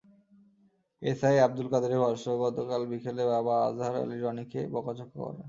[1.01, 5.37] SI Abdul কাদেরের ভাষ্য, গতকাল বিকেলে বাবা আজহার আলী রনিকে বকাঝকা করেন।